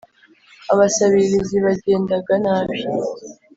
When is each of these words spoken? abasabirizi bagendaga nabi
abasabirizi 0.73 1.57
bagendaga 1.65 2.33
nabi 2.71 2.79